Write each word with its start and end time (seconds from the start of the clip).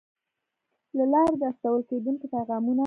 له 0.97 1.05
لارې 1.13 1.35
د 1.41 1.43
استول 1.51 1.81
کېدونکو 1.89 2.25
پیغامونو 2.33 2.79